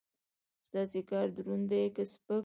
[0.67, 2.39] ستاسو کار دروند دی که سپک؟